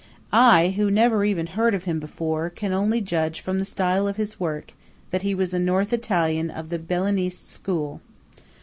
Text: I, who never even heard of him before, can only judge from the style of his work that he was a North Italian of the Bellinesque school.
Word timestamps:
I, 0.33 0.69
who 0.69 0.89
never 0.89 1.23
even 1.25 1.45
heard 1.45 1.75
of 1.75 1.83
him 1.83 1.99
before, 1.99 2.49
can 2.49 2.73
only 2.73 3.01
judge 3.01 3.39
from 3.39 3.59
the 3.59 3.65
style 3.65 4.07
of 4.07 4.17
his 4.17 4.39
work 4.39 4.73
that 5.11 5.21
he 5.21 5.35
was 5.35 5.53
a 5.53 5.59
North 5.59 5.93
Italian 5.93 6.49
of 6.49 6.69
the 6.69 6.79
Bellinesque 6.79 7.47
school. 7.47 8.01